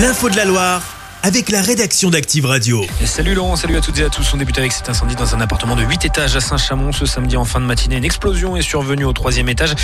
[0.00, 0.89] L'info de la Loire
[1.22, 2.84] avec la rédaction d'Active Radio.
[3.02, 4.32] Et salut Laurent, salut à toutes et à tous.
[4.32, 6.92] On débute avec cet incendie dans un appartement de 8 étages à Saint-Chamond.
[6.92, 9.74] Ce samedi en fin de matinée, une explosion est survenue au troisième étage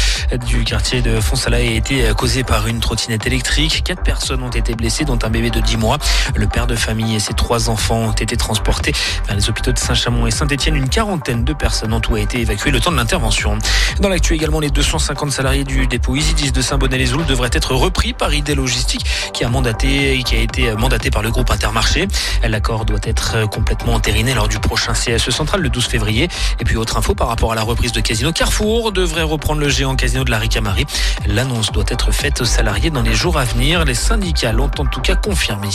[0.47, 3.83] du quartier de Fonsala et a été causée par une trottinette électrique.
[3.85, 5.99] Quatre personnes ont été blessées, dont un bébé de 10 mois.
[6.35, 8.93] Le père de famille et ses trois enfants ont été transportés
[9.27, 10.77] vers les hôpitaux de Saint-Chamond et Saint-Etienne.
[10.77, 13.59] Une quarantaine de personnes ont tout été évacuées le temps de l'intervention.
[14.01, 18.33] Dans l'actu également, les 250 salariés du dépôt Isidis de Saint-Bonnet-les-Oules devraient être repris par
[18.33, 22.09] ID Logistique qui a mandaté, qui a été mandaté par le groupe Intermarché.
[22.43, 26.29] L'accord doit être complètement entériné lors du prochain CSE central le 12 février.
[26.61, 29.69] Et puis autre info par rapport à la reprise de Casino Carrefour devrait reprendre le
[29.69, 30.87] géant Casino de la Ricamari.
[31.27, 33.85] L'annonce doit être faite aux salariés dans les jours à venir.
[33.85, 35.67] Les syndicats l'ont en tout cas confirmé.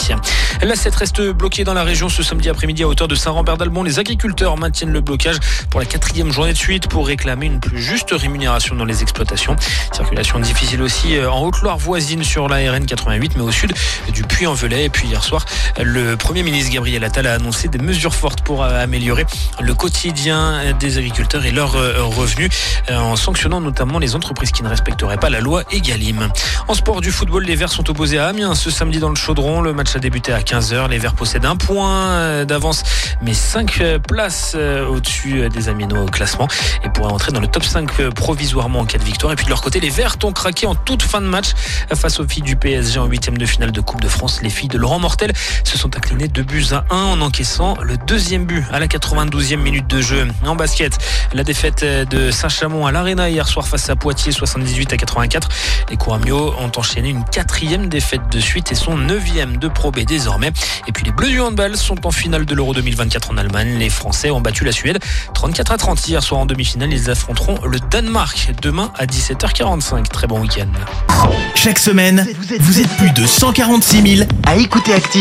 [0.62, 3.84] La 7 reste bloquée dans la région ce samedi après-midi à hauteur de Saint-Rambert d'Albon.
[3.84, 5.36] Les agriculteurs maintiennent le blocage
[5.70, 9.56] pour la quatrième journée de suite pour réclamer une plus juste rémunération dans les exploitations.
[9.92, 13.74] Circulation difficile aussi en Haute-Loire voisine sur la RN 88 mais au sud
[14.14, 14.86] du Puy-en-Velay.
[14.86, 15.41] Et puis hier soir,
[15.82, 19.26] le Premier ministre Gabriel Attal a annoncé des mesures fortes pour euh, améliorer
[19.60, 22.50] le quotidien des agriculteurs et leurs euh, revenus
[22.90, 26.30] euh, en sanctionnant notamment les entreprises qui ne respecteraient pas la loi Egalim.
[26.68, 29.62] En sport du football, les Verts sont opposés à Amiens ce samedi dans le Chaudron.
[29.62, 30.90] Le match a débuté à 15h.
[30.90, 32.84] Les Verts possèdent un point d'avance
[33.22, 36.48] mais 5 places au-dessus des Amiens au classement
[36.84, 39.34] et pourraient entrer dans le top 5 provisoirement en cas de victoire.
[39.34, 41.52] Et puis de leur côté, les Verts ont craqué en toute fin de match
[41.94, 44.42] face aux filles du PSG en huitième de finale de Coupe de France.
[44.42, 45.31] Les filles de Laurent Mortel
[45.64, 49.58] se sont inclinés 2 buts à 1 en encaissant le deuxième but à la 92e
[49.58, 50.28] minute de jeu.
[50.46, 50.98] En basket,
[51.34, 55.50] la défaite de Saint-Chamond à l'Arena hier soir face à Poitiers 78 à 84.
[55.90, 60.00] Les Couramio ont enchaîné une quatrième défaite de suite et sont neuvième de Pro B
[60.00, 60.52] désormais.
[60.88, 63.78] Et puis les Bleus du handball sont en finale de l'Euro 2024 en Allemagne.
[63.78, 65.00] Les Français ont battu la Suède
[65.34, 66.92] 34 à 30 hier soir en demi-finale.
[66.92, 70.08] Ils affronteront le Danemark demain à 17h45.
[70.08, 70.68] Très bon week-end.
[71.56, 72.28] Chaque semaine,
[72.60, 75.21] vous êtes plus de 146 000 à écouter Active